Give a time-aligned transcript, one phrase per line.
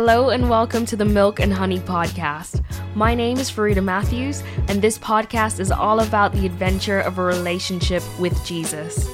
[0.00, 2.62] Hello and welcome to the Milk and Honey podcast.
[2.94, 7.24] My name is Farida Matthews, and this podcast is all about the adventure of a
[7.24, 9.10] relationship with Jesus.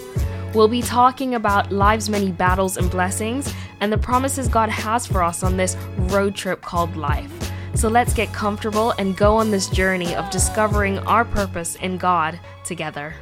[0.52, 3.50] We'll be talking about life's many battles and blessings
[3.80, 7.32] and the promises God has for us on this road trip called life.
[7.74, 12.38] So let's get comfortable and go on this journey of discovering our purpose in God
[12.62, 13.14] together.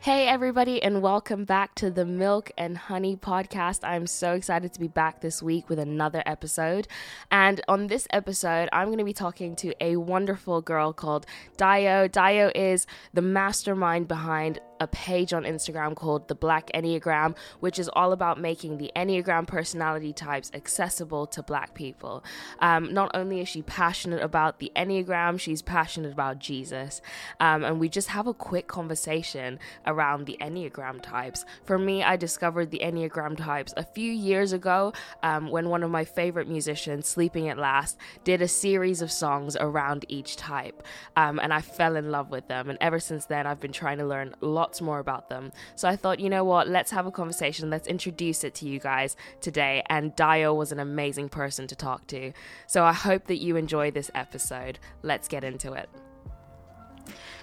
[0.00, 3.80] Hey, everybody, and welcome back to the Milk and Honey podcast.
[3.82, 6.86] I'm so excited to be back this week with another episode.
[7.32, 11.26] And on this episode, I'm going to be talking to a wonderful girl called
[11.56, 12.08] Dayo.
[12.08, 17.88] Dayo is the mastermind behind a page on Instagram called the Black Enneagram, which is
[17.92, 22.24] all about making the Enneagram personality types accessible to Black people.
[22.60, 27.00] Um, not only is she passionate about the Enneagram, she's passionate about Jesus.
[27.40, 31.44] Um, and we just have a quick conversation around the Enneagram types.
[31.64, 34.92] For me, I discovered the Enneagram types a few years ago
[35.22, 39.56] um, when one of my favorite musicians, Sleeping at Last, did a series of songs
[39.56, 40.82] around each type.
[41.16, 42.68] Um, and I fell in love with them.
[42.70, 45.50] And ever since then, I've been trying to learn lots lots more about them.
[45.76, 48.78] So I thought, you know what, let's have a conversation, let's introduce it to you
[48.78, 49.82] guys today.
[49.88, 52.32] And Dayo was an amazing person to talk to.
[52.66, 54.78] So I hope that you enjoy this episode.
[55.02, 55.88] Let's get into it.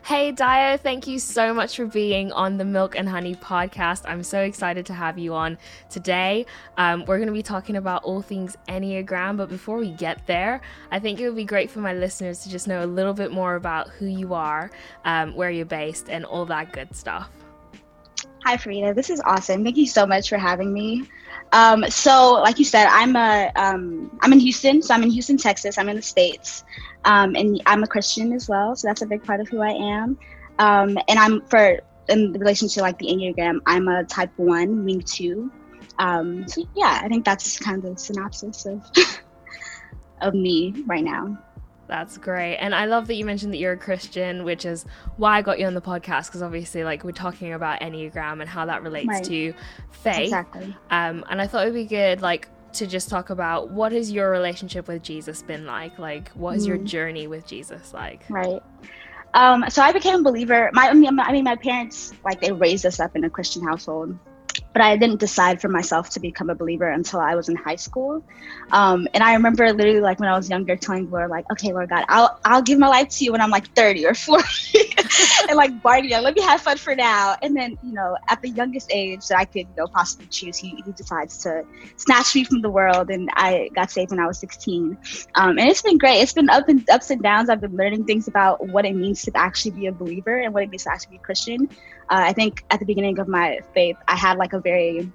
[0.05, 4.03] Hey, Dayo, thank you so much for being on the Milk and Honey podcast.
[4.05, 5.57] I'm so excited to have you on
[5.89, 6.45] today.
[6.77, 10.61] Um, we're going to be talking about all things Enneagram, but before we get there,
[10.91, 13.31] I think it would be great for my listeners to just know a little bit
[13.31, 14.69] more about who you are,
[15.05, 17.31] um, where you're based, and all that good stuff.
[18.45, 18.93] Hi, Farida.
[18.93, 19.63] This is awesome.
[19.63, 21.09] Thank you so much for having me.
[21.51, 24.83] Um, so, like you said, I'm a um, in Houston.
[24.83, 25.79] So I'm in Houston, Texas.
[25.79, 26.63] I'm in the states,
[27.05, 28.75] um, and I'm a Christian as well.
[28.75, 30.19] So that's a big part of who I am.
[30.59, 35.01] Um, and I'm for in relation to like the Enneagram, I'm a Type One, Wing
[35.01, 35.51] Two.
[35.97, 38.83] Um, so yeah, I think that's kind of the synopsis of
[40.21, 41.35] of me right now.
[41.87, 42.57] That's great.
[42.57, 44.85] And I love that you mentioned that you're a Christian, which is
[45.17, 48.49] why I got you on the podcast because obviously like we're talking about Enneagram and
[48.49, 49.23] how that relates right.
[49.25, 49.53] to
[49.91, 50.23] faith.
[50.25, 50.75] Exactly.
[50.89, 54.11] Um and I thought it would be good like to just talk about what has
[54.11, 55.99] your relationship with Jesus been like?
[55.99, 56.69] Like what is mm.
[56.69, 58.23] your journey with Jesus like?
[58.29, 58.61] Right.
[59.33, 60.71] Um so I became a believer.
[60.73, 64.17] My I mean my parents like they raised us up in a Christian household
[64.75, 67.77] but I didn't decide for myself to become a believer until I was in high
[67.77, 68.21] school.
[68.73, 71.87] Um, and I remember literally like when I was younger telling Lord, like, okay, Lord
[71.87, 74.43] God, I'll, I'll give my life to you when I'm like 30 or 40
[75.47, 77.37] and like bargaining, let me have fun for now.
[77.41, 80.57] And then, you know, at the youngest age that I could, you know, possibly choose,
[80.57, 81.63] he, he decides to
[81.95, 83.09] snatch me from the world.
[83.09, 84.97] And I got saved when I was 16.
[85.35, 86.19] Um, and it's been great.
[86.19, 87.49] It's been up and ups and downs.
[87.49, 90.63] I've been learning things about what it means to actually be a believer and what
[90.63, 91.69] it means to actually be a Christian.
[92.09, 95.11] Uh, I think at the beginning of my faith, I had like a very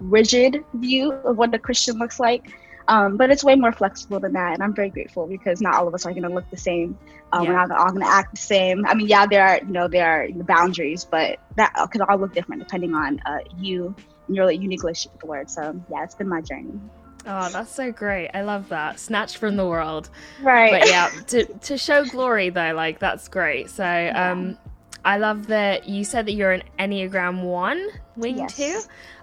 [0.00, 2.52] rigid view of what a Christian looks like.
[2.86, 5.88] Um, but it's way more flexible than that, and I'm very grateful because not all
[5.88, 6.98] of us are going to look the same.
[7.32, 7.48] Um, yeah.
[7.48, 8.84] We're not all going to act the same.
[8.84, 12.34] I mean, yeah, there are you know there are boundaries, but that can all look
[12.34, 13.94] different depending on uh, you
[14.26, 15.50] and your unique relationship with the Lord.
[15.50, 16.78] So yeah, it's been my journey.
[17.26, 18.30] Oh, that's so great.
[18.34, 19.00] I love that.
[19.00, 20.10] Snatched from the world.
[20.42, 20.80] Right.
[20.80, 23.70] But yeah, to to show glory though, like that's great.
[23.70, 24.58] So um
[25.04, 28.56] I love that you said that you're an Enneagram 1, wing yes.
[28.56, 28.80] 2.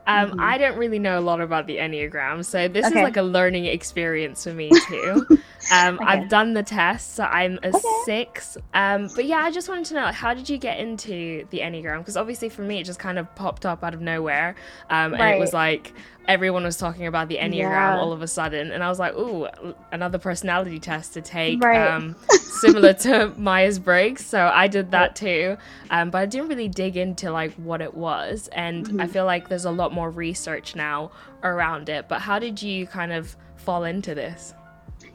[0.07, 0.40] Um, mm-hmm.
[0.40, 3.00] I don't really know a lot about the Enneagram, so this okay.
[3.00, 5.25] is like a learning experience for me too.
[5.72, 6.06] um, okay.
[6.06, 7.80] I've done the test, so I'm a okay.
[8.06, 8.57] six.
[8.74, 12.00] Um, but yeah, I just wanted to know, how did you get into the Enneagram?
[12.00, 14.56] Because obviously for me, it just kind of popped up out of nowhere,
[14.90, 15.94] um, and it was like
[16.28, 17.97] everyone was talking about the Enneagram yeah.
[17.97, 19.47] all of a sudden, and I was like, "Ooh,
[19.91, 21.91] another personality test to take, right.
[21.91, 25.57] um, similar to Myers Briggs." So I did that too,
[25.90, 29.02] um, but I didn't really dig into like what it was, and mm-hmm.
[29.02, 31.12] I feel like there's a lot more research now
[31.44, 32.08] around it.
[32.08, 34.53] But how did you kind of fall into this?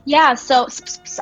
[0.08, 0.68] Yeah, so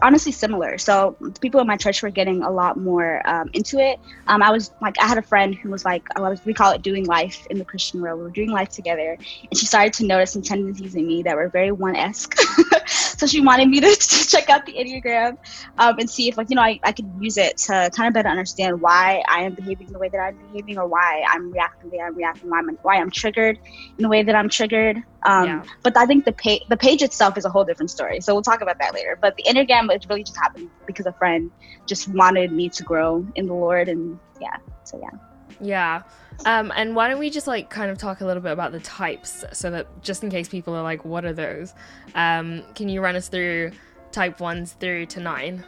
[0.02, 0.76] honestly, similar.
[0.76, 3.98] So people in my church were getting a lot more um, into it.
[4.26, 6.82] Um, I was like, I had a friend who was like, was, we call it
[6.82, 8.18] doing life in the Christian world.
[8.18, 9.16] We were doing life together,
[9.50, 12.36] and she started to notice some tendencies in me that were very one esque.
[13.16, 15.36] so she wanted me to, to check out the Enneagram
[15.78, 18.14] um, and see if, like, you know, I, I could use it to kind of
[18.14, 21.90] better understand why I am behaving the way that I'm behaving, or why I'm reacting
[21.90, 23.58] the way I'm reacting, why I'm why I'm triggered
[23.98, 25.02] in the way that I'm triggered.
[25.24, 25.64] Um, yeah.
[25.82, 28.20] But I think the page the page itself is a whole different story.
[28.20, 29.18] So we'll talk about that later.
[29.20, 31.50] But the Enneagram it really just happened because a friend
[31.86, 34.56] just wanted me to grow in the Lord, and yeah.
[34.84, 35.18] So yeah.
[35.60, 36.02] Yeah.
[36.46, 38.80] Um, and why don't we just like kind of talk a little bit about the
[38.80, 41.72] types so that just in case people are like, what are those?
[42.14, 43.72] Um, can you run us through
[44.12, 45.64] type ones through to nine?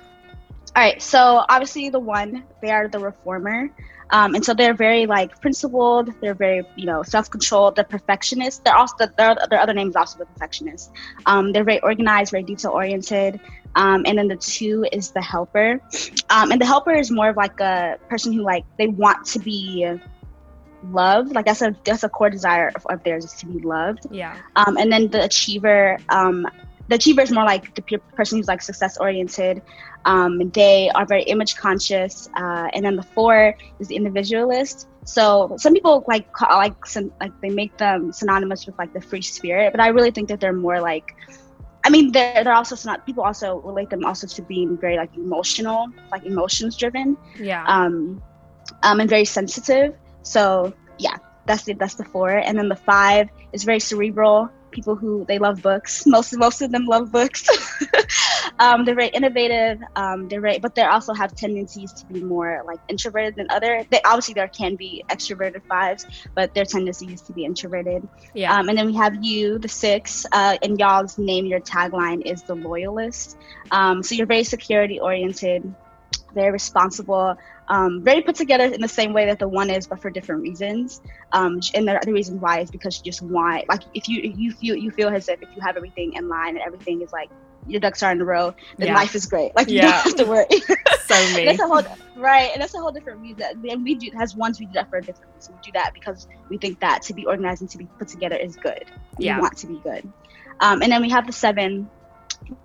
[0.75, 1.01] All right.
[1.01, 3.71] So obviously the one, they are the reformer.
[4.11, 6.13] Um, and so they're very like principled.
[6.21, 7.77] They're very, you know, self-controlled.
[7.77, 8.61] They're perfectionists.
[8.65, 10.93] They're also their, their other name is also the perfectionist.
[11.27, 13.41] Um, they're very organized, very detail-oriented.
[13.75, 15.81] Um, and then the two is the helper.
[16.31, 19.39] Um, and the helper is more of like a person who like they want to
[19.39, 19.99] be
[20.91, 21.35] loved.
[21.35, 24.07] Like that's a that's a core desire of, of theirs is to be loved.
[24.11, 24.37] Yeah.
[24.55, 26.47] Um, and then the achiever, um,
[26.89, 29.63] the achiever is more like the pe- person who's like success oriented.
[30.07, 32.29] Um, they are very image conscious.
[32.35, 34.89] Uh, and then the four is the individualist.
[35.05, 39.23] So some people like like some, like they make them synonymous with like the free
[39.23, 41.15] spirit, but I really think that they're more like.
[41.85, 43.07] I mean, they're, they're also not.
[43.07, 47.63] People also relate them also to being very like emotional, like emotions driven, Yeah.
[47.69, 48.21] um,
[48.83, 49.95] um, and very sensitive.
[50.23, 51.17] So yeah,
[51.47, 54.51] that's the that's the four, and then the five is very cerebral.
[54.77, 56.05] People who they love books.
[56.17, 57.43] Most most of them love books.
[58.59, 59.81] um, they're very innovative.
[59.97, 63.87] Um, they're very, but they also have tendencies to be more like introverted than other.
[63.91, 68.07] They obviously there can be extroverted fives, but their tendency is to be introverted.
[68.35, 68.55] yeah.
[68.55, 72.43] Um, and then we have you, the six, uh, and y'all's name, your tagline is
[72.43, 73.39] the loyalist.
[73.71, 75.75] Um, so you're very security oriented,
[76.37, 77.35] very responsible,
[77.69, 80.43] um, very put together in the same way that the one is, but for different
[80.43, 81.01] reasons.
[81.33, 84.53] Um, and the, the reason why is because you just want, like, if you you
[84.53, 87.31] feel you feel as if if you have everything in line and everything is like
[87.67, 88.95] your ducks are in a row, then Yeah.
[89.03, 89.51] life is great.
[89.57, 89.91] Like you Yeah.
[89.93, 90.47] don't have to worry.
[91.09, 91.45] so me.
[91.47, 91.83] that's a whole
[92.17, 93.47] right, and that's a whole different reason.
[93.69, 95.55] And we do as ones we do that for a different reason.
[95.55, 98.37] We do that because we think that to be organized and to be put together
[98.37, 98.85] is good.
[99.19, 99.37] Yeah.
[99.37, 100.13] We want to be good.
[100.61, 101.91] Um, and then we have the seven,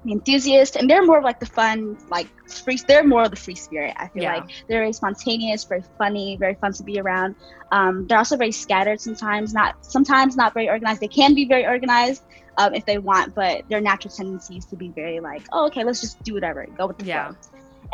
[0.09, 2.77] enthusiast, and they're more of like the fun, like free.
[2.87, 3.93] They're more of the free spirit.
[3.97, 4.35] I feel Yeah.
[4.35, 7.35] like they're very spontaneous, very funny, very fun to be around.
[7.71, 9.53] Um, they're also very scattered sometimes.
[9.53, 11.01] Not sometimes not very organized.
[11.01, 12.23] They can be very organized.
[12.57, 16.01] Um, if they want, but their natural tendencies to be very like, oh, okay, let's
[16.01, 17.29] just do whatever, go with the Yeah.
[17.29, 17.37] flow.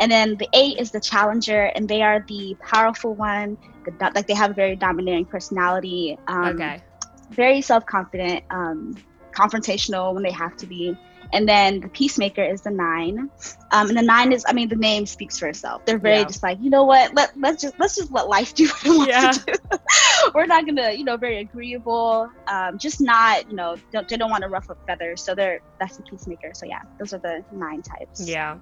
[0.00, 3.56] And then the eight is the challenger, and they are the powerful one.
[3.84, 6.18] The, do- like they have a very domineering personality.
[6.26, 6.82] Um, okay.
[7.30, 8.94] Very self confident, um,
[9.32, 10.96] confrontational when they have to be.
[11.32, 13.30] And then the peacemaker is the nine,
[13.70, 15.84] um, and the nine is, I mean, the name speaks for itself.
[15.84, 16.24] They're very Yeah.
[16.24, 17.14] just like, you know what?
[17.14, 19.30] Let let's just let's just let life do what it wants Yeah.
[19.32, 19.78] to do.
[20.34, 22.28] We're not gonna, you know, very agreeable.
[22.46, 25.22] Um, just not, you know, don't, they don't want to ruffle feathers.
[25.22, 26.52] So they're that's the peacemaker.
[26.54, 28.26] So yeah, those are the nine types.
[28.26, 28.56] Yeah.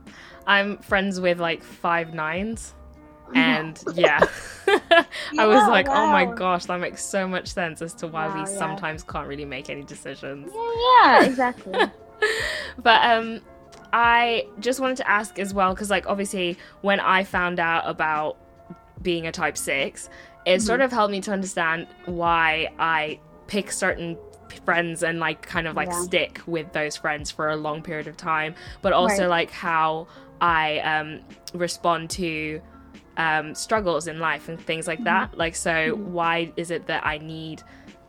[0.47, 2.75] I'm friends with like five nines.
[3.35, 4.21] And yeah,
[5.37, 8.35] I was like, oh my gosh, that makes so much sense as to why Wow,
[8.35, 8.45] we yeah.
[8.47, 10.53] sometimes can't really make any decisions.
[10.55, 11.75] Yeah, yeah, exactly.
[12.83, 13.41] but um
[13.93, 18.37] i just wanted to ask as well because like obviously when i found out about
[19.03, 20.09] being a type 6
[20.47, 24.17] it sort of helped me to understand why i pick certain
[24.65, 26.03] friends and like kind of like Yeah.
[26.03, 29.29] stick with those friends for a long period of time but also Right.
[29.29, 30.07] like how
[30.41, 31.21] i um
[31.55, 32.61] respond to
[33.17, 35.99] um struggles in life and things like that like so Mhm.
[36.09, 37.63] why is it that i need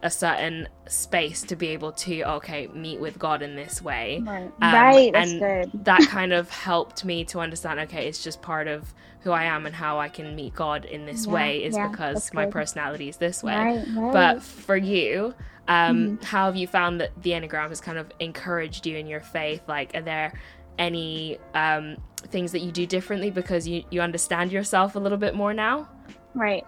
[0.08, 4.52] a certain space to be able to okay meet with god in this way Right,
[4.62, 5.14] Um, right.
[5.14, 5.72] That's and good.
[5.84, 9.66] that kind of helped me to understand okay it's just part of who i am
[9.66, 13.10] and how i can meet god in this Yeah, way is yeah, because my personality
[13.10, 14.12] is this way Right, right.
[14.12, 15.34] but for you
[15.68, 16.24] um Mm-hmm.
[16.24, 19.62] how have you found that the enneagram has kind of encouraged you in your faith
[19.68, 20.34] like are there
[20.80, 21.98] any um
[22.30, 25.88] things that you do differently because you you understand yourself a little bit more now
[26.34, 26.64] Right.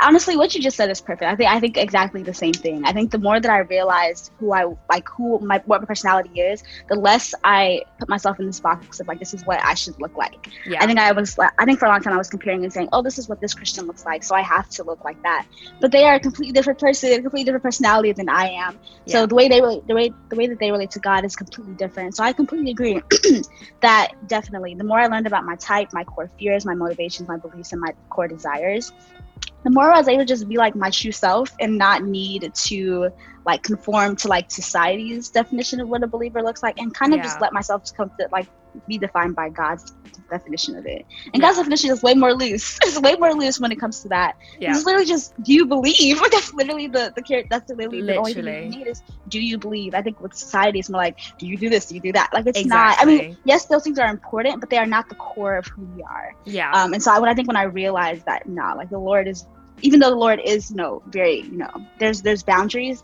[0.00, 1.22] Honestly, what you just said is perfect.
[1.22, 2.84] I think I think exactly the same thing.
[2.84, 6.40] I think the more that I realized who I like, who my what my personality
[6.40, 9.74] is, the less I put myself in this box of like this is what I
[9.74, 10.48] should look like.
[10.66, 12.64] yeah I think I was like, I think for a long time I was comparing
[12.64, 15.04] and saying, oh, this is what this Christian looks like, so I have to look
[15.04, 15.46] like that.
[15.80, 18.78] But they are a completely different person, a completely different personality than I am.
[19.04, 19.12] yeah.
[19.12, 21.36] So the way they relate, the way the way that they relate to God is
[21.36, 22.16] completely different.
[22.16, 23.00] So I completely agree
[23.80, 27.36] that definitely the more I learned about my type, my core fears, my motivations, my
[27.36, 28.92] beliefs, and my core desires,
[29.64, 32.52] the more I was able to just be like my true self and not need
[32.66, 33.10] to
[33.46, 37.20] like conform to like society's definition of what a believer looks like, and kind of
[37.22, 38.48] just let myself come to like
[38.88, 39.84] be defined by God's
[40.30, 41.04] definition of it.
[41.32, 41.48] And Yeah.
[41.48, 42.78] God's definition is way more loose.
[42.84, 44.34] It's way more loose when it comes to that.
[44.58, 46.20] yeah It's literally just do you believe?
[46.20, 47.44] Like that's literally the the care.
[47.50, 48.64] That's literally the only thing Literally.
[48.64, 49.94] you need is do you believe?
[49.94, 51.86] I think with society it's more like do you do this?
[51.86, 52.30] Do you do that?
[52.32, 52.96] Like it's not.
[53.00, 55.84] I mean, yes, those things are important, but they are not the core of who
[55.94, 56.34] we are.
[56.44, 58.98] yeah Um, and so I, when I think when I realized that, nah, like the
[58.98, 59.46] Lord is,
[59.82, 63.02] even though the Lord is, you know, very, you know, there's there's boundaries.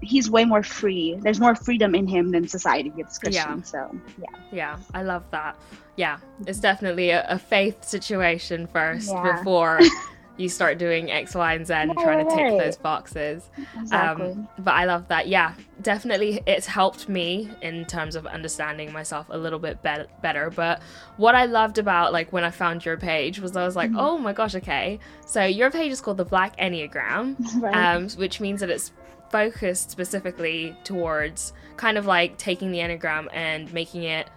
[0.00, 1.16] He's way more free.
[1.20, 3.70] There's more freedom in him than society gives Christians.
[3.70, 5.56] So yeah, Yeah, I love that.
[5.96, 9.36] Yeah, it's definitely a, a faith situation first Yeah.
[9.36, 9.78] before
[10.38, 13.50] you start doing X, Y, and Z and trying to tick those boxes.
[13.78, 14.30] Exactly.
[14.32, 15.28] Um, but I love that.
[15.28, 20.50] Yeah, definitely, it's helped me in terms of understanding myself a little bit be- better.
[20.50, 20.80] But
[21.18, 24.00] what I loved about like when I found your page was I was like, Mhm.
[24.00, 24.98] oh my gosh, okay.
[25.26, 27.94] So your page is called the Black Enneagram, right.
[27.96, 28.92] um, which means that it's
[29.30, 34.28] focused specifically towards kind of like taking the enneagram and making it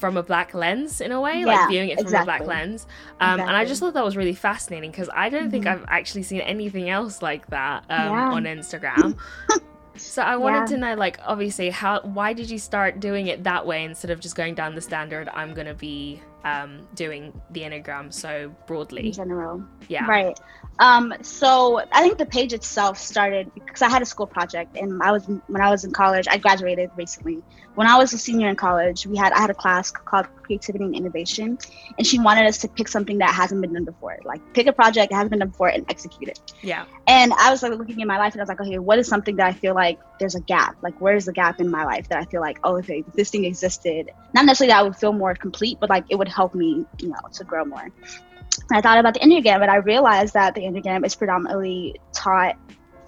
[0.00, 2.86] from a black lens in a way, like viewing it from a black lens.
[3.20, 5.72] Um, And I just thought that was really fascinating because I don't think Mhm.
[5.72, 8.30] I've actually seen anything else like that um, Yeah.
[8.32, 9.16] on Instagram.
[9.96, 10.66] so I wanted Yeah.
[10.66, 14.18] to know, like, obviously, how why did you start doing it that way instead of
[14.20, 15.28] just going down the standard?
[15.34, 19.06] I'm gonna be um, doing the enneagram so broadly.
[19.06, 19.62] in general.
[19.88, 20.06] Yeah.
[20.06, 20.38] Right.
[20.78, 25.02] Um, so I think the page itself started because I had a school project, and
[25.02, 26.26] I was when I was in college.
[26.28, 27.42] I graduated recently.
[27.74, 30.84] When I was a senior in college, we had I had a class called Creativity
[30.84, 31.58] and Innovation,
[31.98, 34.72] and she wanted us to pick something that hasn't been done before, like pick a
[34.72, 36.40] project that hasn't been done before and execute it.
[36.62, 36.86] Yeah.
[37.06, 39.06] And I was like looking in my life, and I was like, okay, what is
[39.06, 40.76] something that I feel like there's a gap?
[40.82, 43.44] Like, where's the gap in my life that I feel like, oh, if this thing
[43.44, 46.86] existed, not necessarily that I would feel more complete, but like it would help me,
[47.00, 47.82] you know, to grow more.
[47.82, 52.54] And I thought about the Enneagram, and I realized that the Enneagram is predominantly taught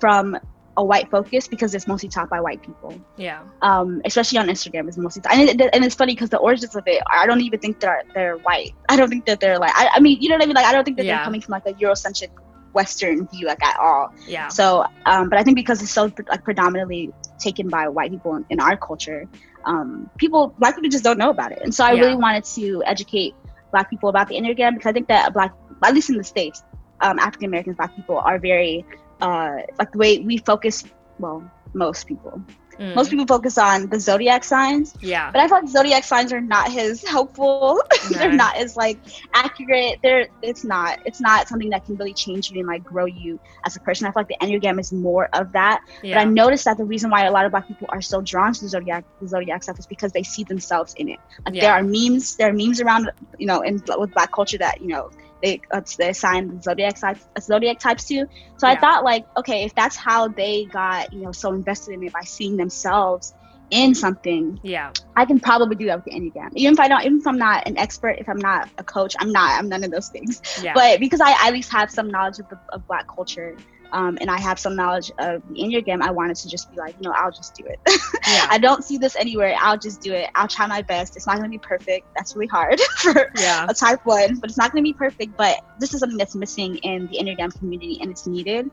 [0.01, 0.37] from
[0.77, 3.43] a white focus because it's mostly taught by white people, Yeah.
[3.61, 4.89] um, especially on Instagram.
[4.89, 7.61] It's mostly, and, it, and it's funny because the origins of it, I don't even
[7.61, 8.71] think they're they're white.
[8.89, 10.55] I don't think that they're like, I, I mean, you know what I mean?
[10.57, 11.17] Like, I don't think that Yeah.
[11.17, 12.31] they're coming from like a Eurocentric
[12.73, 14.09] Western view, like at all.
[14.27, 14.49] Yeah.
[14.49, 18.45] So, um, but I think because it's so like predominantly taken by white people in,
[18.51, 19.27] in our culture,
[19.65, 21.61] um, people black people just don't know about it.
[21.63, 22.03] And so I Yeah.
[22.03, 23.35] really wanted to educate
[23.73, 25.53] black people about the Enneagram because I think that black,
[25.85, 26.63] at least in the states,
[27.01, 28.85] um, African Americans, black people are very
[29.21, 30.85] uh, like the way we focus.
[31.19, 32.43] Well, most people,
[32.83, 32.95] Mm.
[32.97, 35.31] most people focus on the zodiac signs, yeah.
[35.31, 37.81] but I feel like zodiac signs are not as helpful.
[38.11, 38.99] They're not as like
[39.35, 40.01] accurate.
[40.03, 43.39] They're it's not it's not something that can really change you and like grow you
[43.65, 44.07] as a person.
[44.07, 45.81] I feel like the enneagram is more of that.
[46.03, 46.17] Yeah.
[46.17, 48.53] But I noticed that the reason why a lot of black people are so drawn
[48.53, 51.21] to the zodiac the zodiac stuff is because they see themselves in it.
[51.47, 51.61] Like Yeah.
[51.63, 54.89] there are memes, there are memes around you know in with black culture that you
[54.89, 55.11] know
[55.43, 58.27] they uh, assign the zodiac types uh, zodiac types to.
[58.57, 62.03] So I thought like okay if that's how they got you know so invested in
[62.05, 63.35] it by seeing themselves
[63.73, 64.93] in something Yeah.
[65.17, 66.51] I can probably do that with the Enneagram.
[66.55, 69.15] Even if I don't, even if I'm not an expert, if I'm not a coach,
[69.19, 70.43] I'm not, I'm none of those things.
[70.63, 70.75] Yeah.
[70.75, 73.57] But because I at least have some knowledge of, the, of Black culture,
[73.93, 76.95] um, and I have some knowledge of the Enneagram, I wanted to just be like,
[76.99, 77.79] you know, I'll just do it.
[78.29, 78.47] yeah.
[78.51, 79.55] I don't see this anywhere.
[79.61, 80.29] I'll just do it.
[80.35, 81.17] I'll try my best.
[81.17, 82.07] It's not going to be perfect.
[82.17, 83.67] That's really hard for Yeah.
[83.69, 85.37] a type one, but it's not going to be perfect.
[85.37, 88.67] But this is something that's missing in the Enneagram community and it's needed.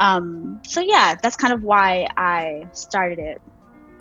[0.00, 3.40] Um, so yeah, that's kind of why I started it.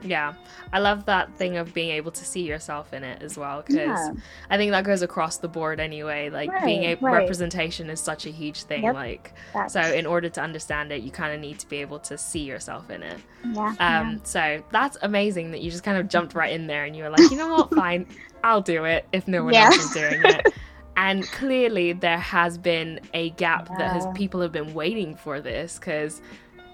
[0.04, 0.34] Yeah,
[0.72, 3.76] I love that thing of being able to see yourself in it as well because
[3.78, 4.12] Yeah.
[4.50, 6.30] I think that goes across the board anyway.
[6.30, 7.22] Like being a right.
[7.22, 8.84] representation is such a huge thing.
[8.84, 8.94] Yep.
[8.96, 12.00] Like That's, so, in order to understand it, you kind of need to be able
[12.00, 13.18] to see yourself in it.
[13.54, 16.96] yeah, Um, so that's amazing that you just kind of jumped right in there and
[16.96, 18.06] you were like, you know what, fine,
[18.44, 19.66] I'll do it if no one Yeah.
[19.68, 20.54] else is doing it.
[20.96, 25.80] And clearly, there has been a gap that has people have been waiting for this
[25.80, 26.22] because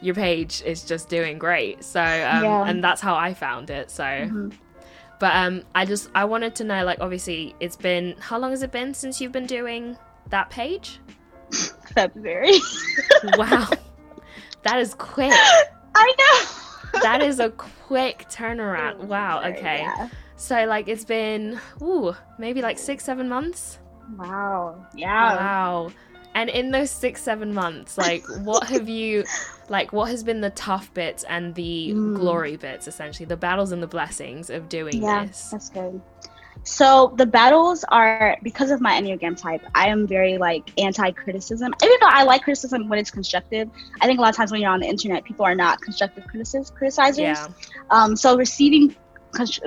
[0.02, 1.84] your page is just doing great.
[1.84, 2.66] So, um, Yeah.
[2.68, 3.92] and that's how I found it.
[3.92, 4.54] So, Mhm.
[5.20, 8.64] but um, I just I wanted to know, like, obviously, it's been how long has
[8.64, 9.98] it been since you've been doing
[10.30, 11.00] that page?
[11.96, 12.58] February.
[13.38, 13.68] Wow,
[14.64, 15.34] that is quick.
[15.34, 16.14] I
[16.94, 17.00] know.
[17.02, 19.00] That is a quick turnaround.
[19.00, 19.42] Wow.
[19.44, 19.80] Okay.
[19.82, 20.08] yeah.
[20.38, 23.80] So like it's been ooh maybe like six seven months.
[24.18, 24.86] Wow.
[24.96, 25.36] Yeah.
[25.36, 25.92] Wow.
[26.36, 29.24] And in those six seven months, like what have you,
[29.68, 32.16] like what has been the tough bits and the Mm.
[32.16, 35.50] glory bits, essentially the battles and the blessings of doing Yeah, this?
[35.52, 36.00] that's good.
[36.64, 39.62] So the battles are because of my enneagram type.
[39.74, 43.70] I am very like anti-criticism, even though I like criticism when it's constructive.
[44.02, 46.26] I think a lot of times when you're on the internet, people are not constructive
[46.26, 47.18] criticis- criticizers.
[47.18, 47.48] Yeah.
[47.90, 48.96] Um, so receiving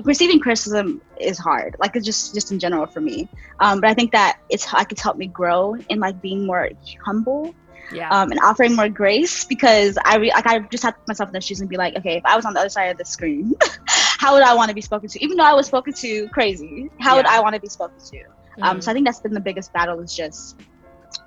[0.04, 1.76] receiving criticism is hard.
[1.78, 3.28] Like it's just just in general for me.
[3.61, 6.69] Um, but I think that it's like it's helped me grow in like being more
[7.04, 7.54] humble
[7.92, 8.09] Yeah.
[8.11, 11.40] um, and offering more grace because I re- like I just had myself in their
[11.40, 13.54] shoes and be like, okay, if I was on the other side of the screen,
[13.87, 15.23] how would I want to be spoken to?
[15.25, 18.19] Even though I was spoken to crazy, how would I want to be spoken to?
[18.62, 18.83] Um, Mhm.
[18.83, 20.61] so I think that's been the biggest battle is just,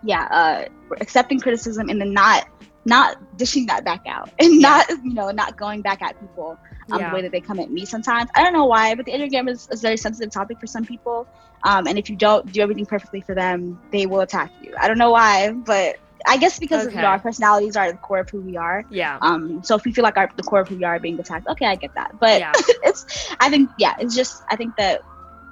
[0.04, 0.66] yeah, uh,
[1.02, 2.48] accepting criticism and then not
[2.88, 4.70] not dishing that back out and Yeah.
[4.70, 6.56] not you know not going back at people
[6.92, 7.10] um, Yeah.
[7.10, 8.30] the way that they come at me sometimes.
[8.36, 10.86] I don't know why, but the enneagram is, is a very sensitive topic for some
[10.86, 11.28] people.
[11.64, 14.74] Um, and if you don't do everything perfectly for them, they will attack you.
[14.80, 15.96] I don't know why, but
[16.28, 18.84] I guess because of, you know, our personalities are the core of who we are.
[18.90, 19.18] yeah.
[19.22, 21.48] Um, so if we feel like our the core of who we are being attacked,
[21.48, 22.12] okay, I get that.
[22.20, 22.52] But Yeah.
[22.84, 23.06] it's
[23.40, 25.02] I think yeah, it's just I think that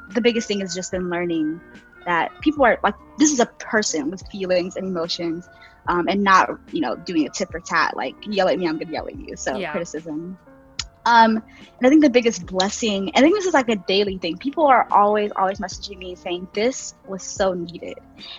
[0.10, 1.60] the biggest thing is just in learning
[2.06, 5.48] that people are like this is a person with feelings and emotions
[5.88, 8.78] um, and not you know doing a tit for tat like yell at me i'm
[8.78, 9.72] gonna yell at you so Yeah.
[9.72, 10.38] criticism
[11.06, 14.38] um, and i think the biggest blessing i think this is like a daily thing
[14.38, 17.98] people are always always messaging me saying this was so needed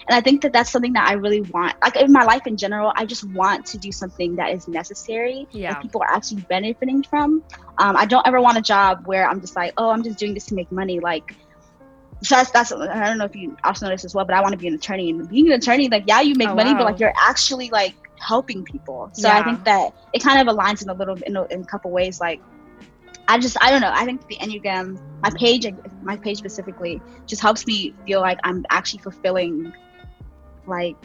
[0.08, 2.56] and i think that that's something that i really want like in my life in
[2.56, 5.72] general i just want to do something that is necessary Yeah.
[5.74, 7.42] that people are actually benefiting from
[7.78, 10.34] um, i don't ever want a job where i'm just like oh i'm just doing
[10.34, 11.34] this to make money like
[12.22, 14.40] so that's, that's I don't know if you also know this as well, but I
[14.40, 15.10] want to be an attorney.
[15.10, 16.78] And being an attorney, like yeah, you make Oh, money, wow.
[16.78, 19.10] but like you're actually like helping people.
[19.12, 21.64] So I think that it kind of aligns in a little in a, in a
[21.66, 22.20] couple ways.
[22.20, 22.40] Like
[23.28, 23.90] I just I don't know.
[23.92, 25.66] I think the enneagram, my page,
[26.02, 29.72] my page specifically, just helps me feel like I'm actually fulfilling
[30.66, 30.96] like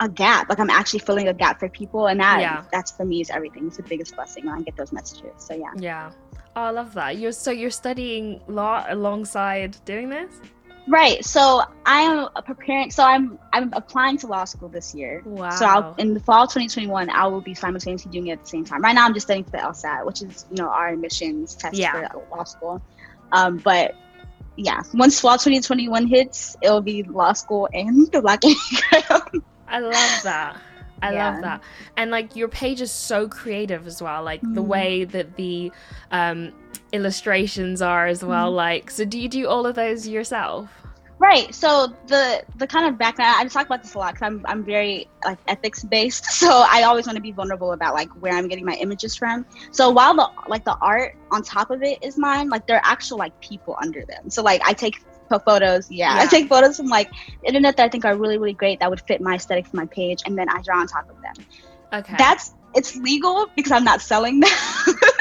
[0.00, 0.48] a gap.
[0.48, 2.64] Like I'm actually filling a gap for people, and that Yeah.
[2.72, 3.66] that's for me is everything.
[3.66, 5.32] It's the biggest blessing when I get those messages.
[5.38, 5.72] So yeah.
[5.78, 6.10] Yeah.
[6.56, 7.16] Oh, I love that.
[7.18, 10.40] You're so you're studying law alongside doing this?
[10.86, 11.24] Right.
[11.24, 12.90] So I am preparing.
[12.90, 15.24] So I'm I'm applying to law school this year.
[15.24, 15.48] Wow.
[15.48, 18.64] So I'll, in the fall 2021, I will be simultaneously doing it at the same
[18.64, 18.82] time.
[18.82, 21.78] Right now, I'm just studying for the LSAT, which is you know our admissions test
[21.78, 21.90] Yeah.
[21.90, 22.82] for law school.
[23.32, 23.92] Um, but
[24.56, 28.40] yeah, once fall 2021 hits, it'll be law school and the Black
[29.68, 30.60] I love that.
[31.02, 31.12] I Yeah.
[31.12, 31.62] love that.
[31.96, 34.22] And like your page is so creative as well.
[34.22, 34.68] Like the Mhm.
[34.68, 35.72] way that the
[36.10, 36.52] um
[36.94, 38.50] illustrations are as well.
[38.52, 38.56] Mhm.
[38.66, 40.68] Like so do you do all of those yourself?
[41.18, 41.54] Right.
[41.54, 41.68] So
[42.12, 45.08] the the kind of background I talk about this a lot because I'm I'm very
[45.24, 46.24] like ethics based.
[46.42, 49.46] So I always want to be vulnerable about like where I'm getting my images from.
[49.70, 52.86] So while the like the art on top of it is mine, like there are
[52.94, 54.28] actual like people under them.
[54.28, 54.96] So like I take
[55.46, 55.90] photos.
[55.90, 56.22] Yeah, Yeah.
[56.22, 57.08] I take photos from like
[57.44, 59.86] internet that I think are really really great that would fit my aesthetic for my
[59.86, 61.36] page, and then I draw on top of them.
[62.00, 62.16] Okay.
[62.18, 64.50] That's it's legal because I'm not selling them.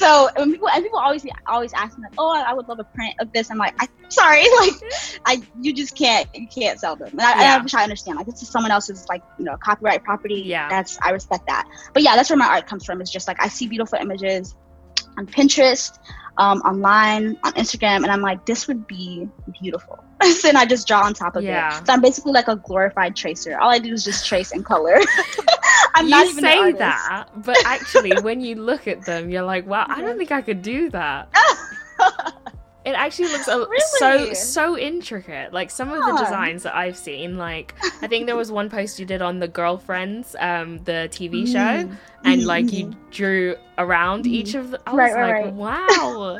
[0.00, 2.78] so when people and people always always ask me like, oh, I, I would love
[2.80, 3.50] a print of this.
[3.50, 4.72] I'm like, I'm sorry, like
[5.26, 7.08] I you just can't you can't sell them.
[7.12, 7.56] And I, Yeah.
[7.56, 8.16] I wish I understand.
[8.16, 10.42] Like this is someone else's like you know copyright property.
[10.46, 10.68] Yeah.
[10.70, 11.68] that's I respect that.
[11.92, 13.00] But yeah, that's where my art comes from.
[13.02, 14.56] It's just like I see beautiful images
[15.18, 15.98] on Pinterest,
[16.38, 19.28] um, online, on Instagram, and I'm like, this would be
[19.60, 20.02] beautiful.
[20.22, 21.78] so then I just draw on top of Yeah.
[21.78, 21.86] it.
[21.86, 23.58] So I'm basically like a glorified tracer.
[23.60, 24.98] All I do is just trace and color.
[25.94, 30.00] I'm you say that, but actually when you look at them, you're like, wow, I
[30.00, 31.28] don't think I could do that.
[32.82, 33.66] It actually looks a,
[33.98, 34.34] so Really?
[34.34, 35.52] so intricate.
[35.52, 38.98] Like some of the designs that I've seen, like I think there was one post
[38.98, 41.96] you did on the Girlfriends, um, the TV show, Mm.
[42.24, 44.28] and like you drew around Mhm.
[44.28, 44.80] each of the.
[44.86, 45.88] I was Right, right, like, right.
[45.90, 46.38] wow.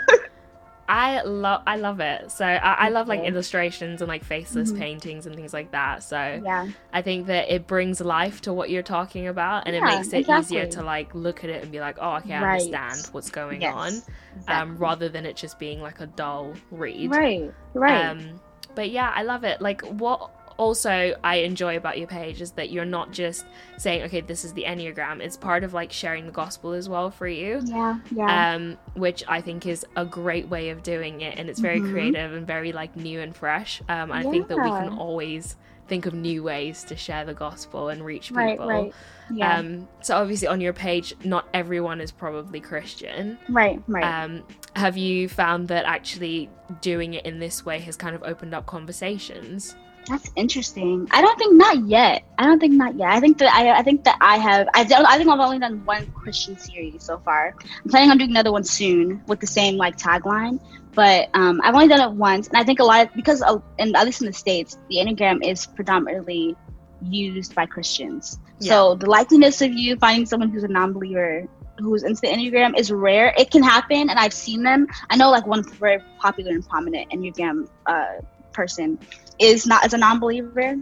[0.93, 2.33] I love I love it.
[2.33, 4.79] So I, I love like illustrations and like faceless Mhm.
[4.79, 6.03] paintings and things like that.
[6.03, 6.67] So Yeah.
[6.93, 10.29] I think that it brings life to what you're talking about, and it makes it
[10.29, 12.53] easier to like look at it and be like, oh, okay, I Right.
[12.55, 13.73] understand what's going Yes.
[13.73, 14.03] on,
[14.49, 17.09] um, rather than it just being like a dull read.
[17.13, 17.55] Right.
[17.73, 18.05] Right.
[18.07, 18.41] Um,
[18.75, 19.61] but yeah, I love it.
[19.61, 23.47] Like what also I enjoy about your page is that you're not just
[23.79, 25.21] saying, okay, this is the Enneagram.
[25.21, 27.61] It's part of like sharing the gospel as well for you.
[27.65, 27.99] yeah.
[28.13, 28.55] Yeah.
[28.55, 31.91] Um, which I think is a great way of doing it, and it's very Mhm.
[31.91, 33.81] creative and very like new and fresh.
[33.89, 35.57] Um, I think that we can always
[35.89, 38.41] think of new ways to share the gospel and reach people.
[38.45, 38.61] right.
[38.61, 38.93] Right.
[39.33, 39.59] Yeah.
[39.59, 43.39] Um, so obviously on your page, not everyone is probably Christian.
[43.49, 43.83] right.
[43.89, 44.05] Right.
[44.05, 44.45] Um,
[44.77, 46.49] have you found that actually
[46.81, 49.75] doing it in this way has kind of opened up conversations?
[50.09, 51.07] That's interesting.
[51.11, 52.25] I don't think not yet.
[52.39, 53.09] I don't think not yet.
[53.11, 54.69] I think that I, I think that I have.
[54.75, 57.55] I, don't- I think I've only done one Christian series so far.
[57.85, 60.59] I'm planning on doing another one soon with the same like tagline.
[60.93, 63.59] But um, I've only done it once, and I think a lot of, because uh,
[63.79, 66.57] in at least in the states, the enneagram is predominantly
[67.03, 68.41] used by Christians.
[68.59, 68.71] Yeah.
[68.71, 71.47] So the likeliness of you finding someone who's a non-believer
[71.79, 73.33] who's into the enneagram is rare.
[73.39, 74.87] It can happen, and I've seen them.
[75.09, 78.17] I know like one very popular and prominent enneagram uh,
[78.53, 78.99] person
[79.39, 80.77] is not as a non-believer.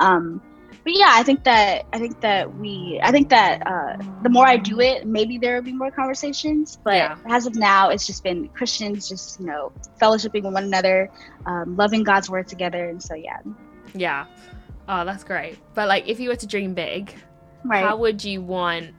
[0.00, 0.40] Um,
[0.84, 4.46] but yeah, I think that I think that we I think that uh, the more
[4.46, 6.78] I do it, maybe there will be more conversations.
[6.82, 7.16] But Yeah.
[7.26, 11.08] as of now, it's just been Christians just you know fellowshipping with one another,
[11.46, 13.38] um, loving God's word together, and so yeah,
[13.94, 14.26] Yeah.
[14.88, 15.56] Oh, that's great.
[15.74, 17.14] But like, if you were to dream big,
[17.64, 17.84] right.
[17.84, 18.90] how would you want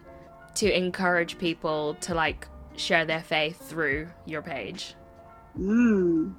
[0.56, 4.96] to encourage people to like share their faith through your page?
[5.60, 6.34] Mm.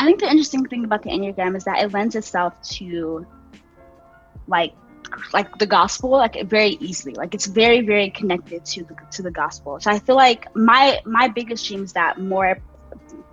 [0.00, 3.26] I think the interesting thing about the Enneagram is that it lends itself to
[4.46, 4.72] like
[5.34, 7.12] like the gospel like very easily.
[7.12, 9.78] Like it's very, very connected to the to the gospel.
[9.78, 12.56] So I feel like my my biggest dream is that more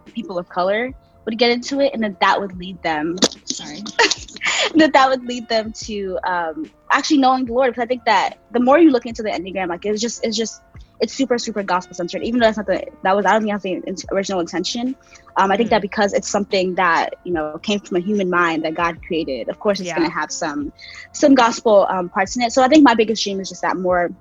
[0.08, 0.92] people of color
[1.24, 3.78] would get into it and that that would lead them sorry
[4.76, 8.38] that that would lead them to um actually knowing the lord because i think that
[8.52, 10.62] the more you look into the enneagram like it's just it's just
[11.00, 12.24] it's super super gospel centered.
[12.24, 14.96] Even though that's not the that was I don't think that's the original intention.
[15.36, 15.84] Um, I think that mm.
[15.84, 19.50] because it's something that you know came from a human mind that God created.
[19.50, 19.98] Of course, it's yeah.
[19.98, 20.74] going to have some
[21.12, 22.52] some gospel um, parts in it.
[22.52, 24.12] So I think my biggest dream is just that more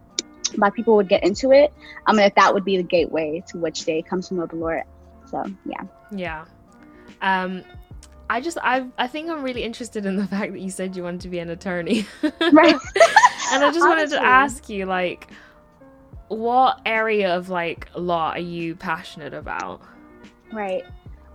[0.57, 1.73] my people would get into it.
[2.07, 4.57] Um, and if that would be the gateway to which they come to know the
[4.57, 4.83] Lord.
[5.27, 5.83] So yeah.
[6.13, 6.45] Yeah.
[7.23, 7.65] Um,
[8.29, 11.03] I just I I think I'm really interested in the fact that you said you
[11.03, 12.07] wanted to be an attorney.
[12.23, 12.33] right.
[12.33, 13.81] and I just Honestly.
[13.81, 15.29] wanted to ask you like
[16.29, 19.81] what area of like law are you passionate about?
[20.53, 20.85] Right.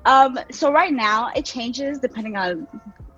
[0.06, 2.68] Um so right now it changes depending on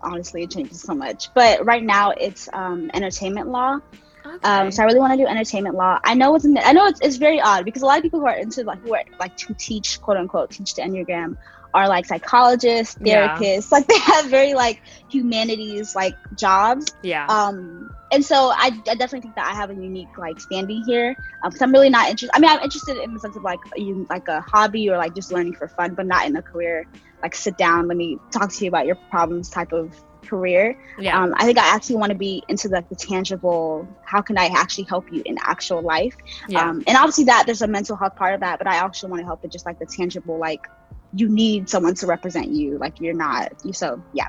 [0.02, 1.34] honestly it changes so much.
[1.34, 3.80] But right now it's um entertainment law.
[4.26, 4.48] Okay.
[4.48, 6.00] Um, so I really want to do entertainment law.
[6.04, 8.26] I know it's I know it's, it's very odd because a lot of people who
[8.26, 11.38] are into like who are like to teach quote unquote teach the enneagram
[11.74, 13.72] are like psychologists, therapists.
[13.72, 13.78] Yeah.
[13.78, 16.96] Like they have very like humanities like jobs.
[17.02, 17.26] Yeah.
[17.28, 21.16] Um, and so I, I definitely think that I have a unique like standing here.
[21.44, 22.36] Um, because I'm really not interested.
[22.36, 25.16] I mean, I'm interested in the sense of like you like a hobby or like
[25.16, 26.86] just learning for fun, but not in a career.
[27.22, 30.78] Like sit down, let me talk to you about your problems type of career.
[31.00, 31.22] Yeah.
[31.22, 33.88] Um, I think I actually want to be into like the tangible.
[34.04, 36.16] How can I actually help you in actual life?
[36.48, 36.70] Yeah.
[36.70, 39.22] Um, and obviously that there's a mental health part of that, but I actually want
[39.22, 40.68] to help with just like the tangible like
[41.14, 44.28] you need someone to represent you like you're not you so yeah.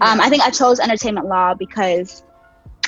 [0.00, 0.12] yeah.
[0.12, 2.22] um i think i chose entertainment law because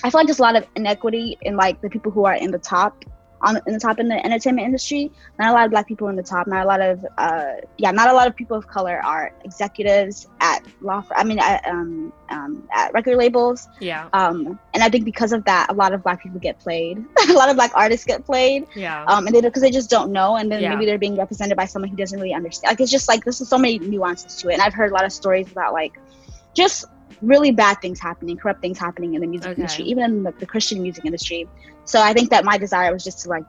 [0.04, 2.50] i feel like there's a lot of inequity in like the people who are in
[2.50, 3.04] the top
[3.42, 5.10] on in the top in the entertainment industry.
[5.38, 6.46] Not a lot of black people in the top.
[6.46, 10.28] Not a lot of uh, yeah, not a lot of people of color are executives
[10.40, 11.04] at law.
[11.14, 13.68] I mean, at, um, um, at record labels.
[13.80, 14.08] Yeah.
[14.12, 17.04] Um, and I think because of that, a lot of black people get played.
[17.28, 18.66] a lot of black artists get played.
[18.74, 19.04] Yeah.
[19.04, 20.70] Um, and they because they just don't know, and then yeah.
[20.70, 22.72] maybe they're being represented by someone who doesn't really understand.
[22.72, 25.04] Like it's just like there's so many nuances to it, and I've heard a lot
[25.04, 25.98] of stories about like
[26.54, 26.86] just
[27.22, 29.60] really bad things happening, corrupt things happening in the music okay.
[29.60, 31.48] industry, even in the, the, Christian music industry.
[31.84, 33.44] So I think that my desire was just to like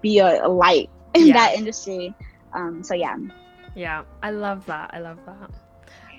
[0.00, 1.34] be a, a light in yeah.
[1.34, 2.14] that industry.
[2.52, 3.16] Um, so yeah.
[3.74, 4.90] Yeah, I love that.
[4.92, 5.50] I love that.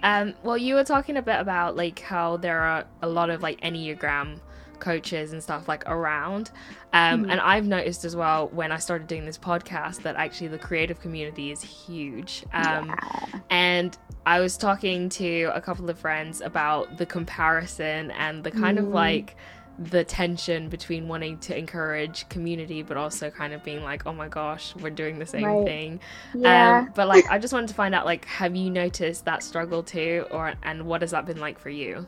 [0.01, 3.41] Um, well, you were talking a bit about like how there are a lot of
[3.41, 4.39] like Enneagram
[4.79, 6.51] coaches and stuff like around.
[6.93, 7.31] Um, mm-hmm.
[7.31, 10.99] And I've noticed as well when I started doing this podcast that actually the creative
[11.01, 12.45] community is huge.
[12.53, 13.39] Um, yeah.
[13.49, 13.97] And
[14.29, 18.83] I was talking to a couple of friends about the comparison and the kind mm.
[18.83, 19.35] of like
[19.79, 24.27] the tension between wanting to encourage community but also kind of being like oh my
[24.27, 25.65] gosh we're doing the same right.
[25.65, 25.99] thing
[26.35, 26.81] yeah.
[26.81, 29.81] Um, but like i just wanted to find out like have you noticed that struggle
[29.81, 32.05] too or and what has that been like for you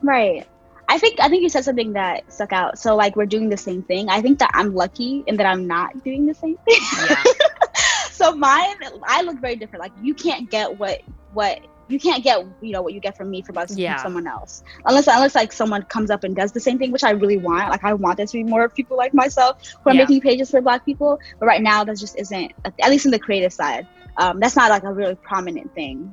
[0.00, 0.46] right
[0.90, 2.78] I think I think you said something that stuck out.
[2.78, 4.08] So like we're doing the same thing.
[4.08, 6.80] I think that I'm lucky in that I'm not doing the same thing.
[7.10, 7.22] Yeah.
[8.10, 8.76] so mine,
[9.06, 9.82] I look very different.
[9.82, 11.02] Like you can't get what
[11.38, 13.94] what you can't get you know what you get from me from, us, yeah.
[13.94, 17.04] from someone else unless unless like someone comes up and does the same thing which
[17.04, 19.94] i really want like i want there to be more people like myself who are
[19.94, 20.02] yeah.
[20.02, 23.18] making pages for black people but right now that just isn't at least in the
[23.18, 26.12] creative side um, that's not like a really prominent thing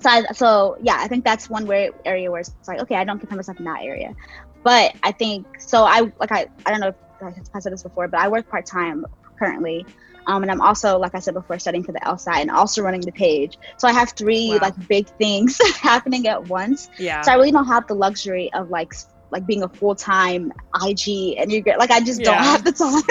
[0.00, 3.04] so, I, so yeah, I think that's one where, area where it's like, okay, I
[3.04, 4.14] don't compare myself in that area.
[4.62, 5.84] But I think so.
[5.84, 6.94] I like I I don't know
[7.28, 9.06] if I said this before, but I work part time
[9.40, 9.84] currently,
[10.26, 13.00] um, and I'm also like I said before studying for the LSAT and also running
[13.00, 13.58] the page.
[13.78, 14.58] So I have three wow.
[14.62, 16.88] like big things happening at once.
[16.98, 17.22] Yeah.
[17.22, 18.92] So I really don't have the luxury of like
[19.30, 20.52] like being a full time
[20.86, 22.26] IG and you get like I just yeah.
[22.26, 23.02] don't have the time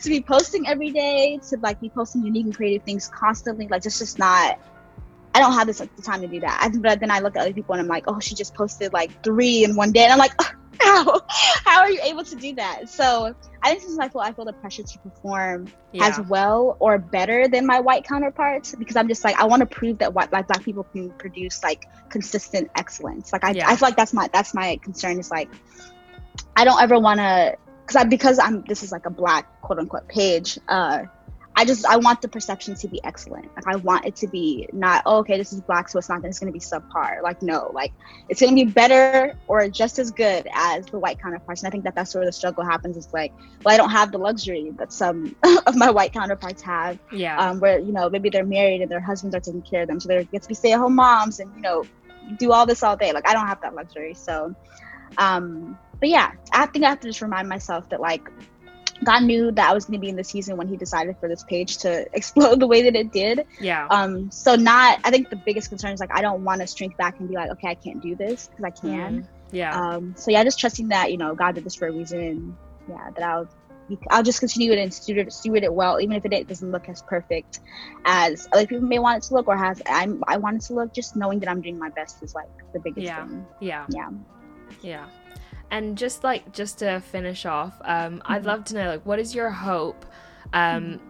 [0.00, 3.68] to be posting every day to like be posting unique and creative things constantly.
[3.68, 4.58] Like it's just not
[5.34, 6.60] I don't have this the time to do that.
[6.62, 8.92] I, but then I look at other people and I'm like, oh, she just posted
[8.92, 10.32] like three in one day, and I'm like,
[10.80, 11.20] how?
[11.64, 12.88] How are you able to do that?
[12.88, 16.06] So I think sometimes I feel I feel the pressure to perform yeah.
[16.06, 19.66] as well or better than my white counterparts because I'm just like I want to
[19.66, 23.32] prove that white like black people can produce like consistent excellence.
[23.32, 23.68] Like I, yeah.
[23.68, 25.48] I feel like that's my that's my concern is like
[26.56, 29.78] I don't ever want to because I because I'm this is like a black quote
[29.78, 30.58] unquote page.
[30.68, 31.04] Uh,
[31.56, 33.50] I just I want the perception to be excellent.
[33.56, 36.24] Like I want it to be not oh, okay, this is black, so it's not
[36.24, 37.22] it's going to be subpar.
[37.22, 37.92] Like no, like
[38.28, 41.62] it's going to be better or just as good as the white counterparts.
[41.62, 42.96] And I think that that's where the struggle happens.
[42.96, 43.32] Is like,
[43.64, 45.34] well, I don't have the luxury that some
[45.66, 46.98] of my white counterparts have.
[47.12, 47.36] Yeah.
[47.38, 50.00] Um, where you know maybe they're married and their husbands are taking care of them,
[50.00, 51.84] so they get to be stay-at-home moms and you know
[52.38, 53.12] do all this all day.
[53.12, 54.14] Like I don't have that luxury.
[54.14, 54.54] So,
[55.18, 58.30] um, but yeah, I think I have to just remind myself that like
[59.04, 61.28] God knew that I was going to be in the season when He decided for
[61.28, 63.46] this page to explode the way that it did.
[63.60, 63.86] Yeah.
[63.90, 64.30] Um.
[64.30, 65.00] So not.
[65.04, 67.34] I think the biggest concern is like I don't want to shrink back and be
[67.34, 69.22] like, okay, I can't do this because I can.
[69.22, 69.78] Mm, yeah.
[69.78, 70.14] Um.
[70.16, 72.56] So yeah, just trusting that you know God did this for a reason.
[72.88, 73.10] Yeah.
[73.16, 73.48] That I'll.
[74.08, 77.02] I'll just continue it and steward, steward it well, even if it doesn't look as
[77.02, 77.58] perfect
[78.04, 80.74] as other people may want it to look, or has I I want it to
[80.74, 80.94] look.
[80.94, 83.26] Just knowing that I'm doing my best is like the biggest yeah.
[83.26, 83.44] thing.
[83.58, 83.86] Yeah.
[83.88, 84.10] Yeah.
[84.80, 85.06] Yeah.
[85.70, 88.32] And just like just to finish off, um, mm-hmm.
[88.32, 90.04] I'd love to know like what is your hope
[90.52, 91.00] um,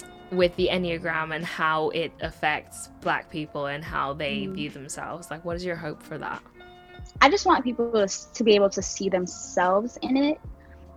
[0.00, 0.36] mm-hmm.
[0.36, 4.54] with the Enneagram and how it affects Black people and how they Mm.
[4.54, 5.30] view themselves.
[5.30, 6.42] Like, what is your hope for that?
[7.20, 10.40] I just want people to, to be able to see themselves in it.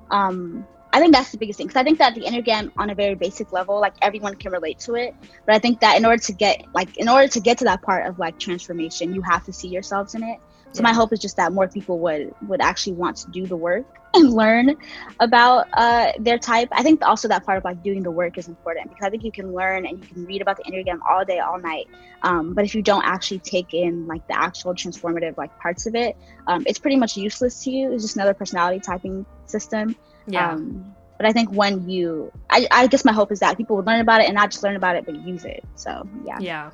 [0.09, 2.95] Um, I think that's the biggest thing because I think that the Enneagram, on a
[2.95, 5.15] very basic level, like everyone can relate to it.
[5.45, 7.81] But I think that in order to get like in order to get to that
[7.81, 10.39] part of like transformation, you have to see yourselves in it.
[10.73, 13.57] So my hope is just that more people would would actually want to do the
[13.57, 14.75] work and learn
[15.19, 16.69] about uh, their type.
[16.71, 19.23] I think also that part of like doing the work is important because I think
[19.23, 21.87] you can learn and you can read about the Enneagram all day, all night.
[22.23, 25.95] Um, but if you don't actually take in like the actual transformative like parts of
[25.95, 26.15] it,
[26.47, 27.93] um, it's pretty much useless to you.
[27.93, 29.95] It's just another personality typing system.
[30.27, 30.51] Yeah.
[30.51, 33.85] Um, but I think when you, I, I guess my hope is that people would
[33.85, 35.63] learn about it and not just learn about it, but use it.
[35.75, 36.39] So yeah.
[36.39, 36.71] Yeah.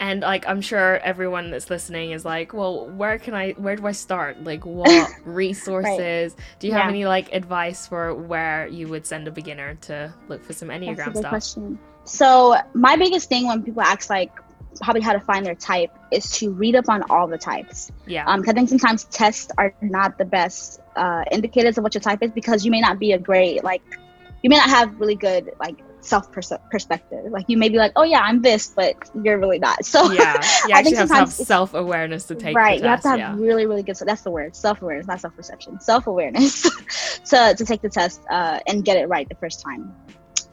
[0.00, 3.86] And like I'm sure everyone that's listening is like, well, where can I where do
[3.86, 4.42] I start?
[4.42, 6.34] Like what resources?
[6.58, 6.88] Do you have Yeah.
[6.90, 10.82] any like advice for where you would send a beginner to look for some That's
[10.82, 11.30] a Enneagram good stuff?
[11.30, 11.78] question.
[12.04, 14.30] So my biggest thing when people ask like
[14.82, 17.92] probably how to find their type is to read up on all the types.
[18.06, 18.26] Yeah.
[18.26, 22.22] Um, I think sometimes tests are not the best uh, indicators of what your type
[22.22, 23.82] is because you may not be a great like
[24.42, 27.24] you may not have really good like self perspective.
[27.30, 29.84] Like you may be like, oh yeah, I'm this, but you're really not.
[29.84, 30.40] So yeah.
[30.68, 33.36] You I think have sometimes self awareness to take right you have to have yeah.
[33.36, 36.62] really really good so that's the word self-awareness not self-perception self-awareness
[37.30, 39.94] to, to take the test uh, and get it right the first time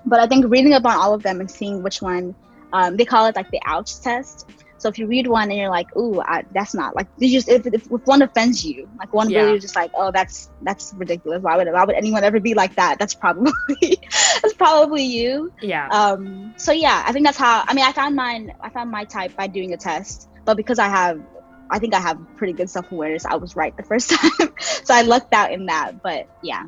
[0.05, 2.35] but i think reading up on all of them and seeing which one
[2.73, 4.49] um, they call it like the ouch test
[4.81, 7.47] so if you read one and you're like ooh I, that's not like you just
[7.47, 9.43] if, if, if one offends you like one Yeah.
[9.43, 12.75] really just like oh that's that's ridiculous why would why would anyone ever be like
[12.75, 13.51] that that's probably
[14.41, 15.87] that's probably you Yeah.
[15.89, 19.03] um so yeah i think that's how i mean i found mine i found my
[19.05, 21.21] type by doing a test but because i have
[21.69, 25.03] i think i have pretty good self-awareness i was right the first time so i
[25.03, 26.63] lucked out in that but yeah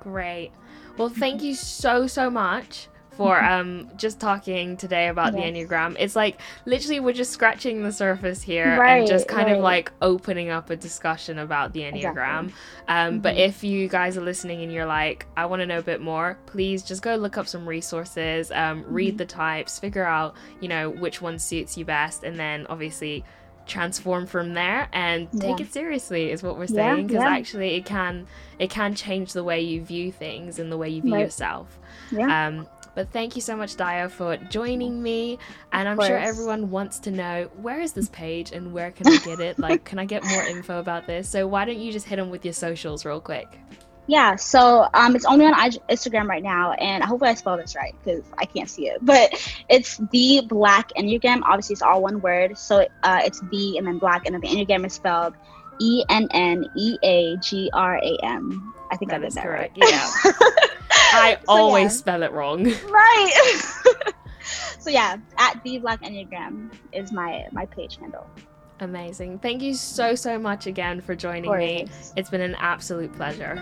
[0.00, 0.50] Great.
[0.98, 5.96] Well, thank you so so much for um just talking today about the Enneagram.
[5.98, 10.50] It's like literally we're just scratching the surface here and just kind of like opening
[10.50, 12.52] up a discussion about the Enneagram.
[12.88, 13.48] Um but Mhm.
[13.48, 16.38] if you guys are listening and you're like I want to know a bit more,
[16.46, 19.18] please just go look up some resources, um read Mhm.
[19.18, 23.24] the types, figure out, you know, which one suits you best and then obviously
[23.66, 25.64] transform from there and take Yeah.
[25.64, 27.30] it seriously is what we're saying because yeah.
[27.30, 28.26] actually it can
[28.58, 31.20] it can change the way you view things and the way you view Right.
[31.22, 31.78] yourself
[32.10, 35.38] yeah um but thank you so much Dayo for joining me.
[35.72, 39.16] And i'm sure everyone wants to know where is this page and where can i
[39.18, 39.58] get it?
[39.58, 41.28] Like can i get more info about this?
[41.28, 43.58] So why don't you just hit them with your socials real quick?
[44.06, 45.54] Yeah so um it's only on
[45.88, 48.98] instagram right now and hopefully i spell this right because i can't see it.
[49.04, 49.32] But
[49.68, 51.40] it's the black enneagram.
[51.44, 52.58] Obviously it's all one word.
[52.58, 55.34] So uh it's the and then black and then the enneagram is spelled
[55.80, 58.72] E N N E A G R A M.
[58.90, 59.90] I think That did is that correct, right.
[59.90, 60.32] yeah.
[61.22, 61.88] i So, always yeah.
[61.88, 63.60] spell it wrong right.
[64.78, 68.26] so yeah, at the Black Enneagram is my my page handle.
[68.80, 73.54] amazing thank you so so much again for joining me it's been an absolute pleasure